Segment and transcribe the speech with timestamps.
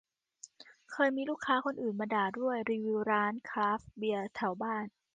[0.91, 4.85] เคยมีลูกค้าคนอื่นมาด่าด้วย รีวิวร้านคราฟต์เบียร์แถวบ้าน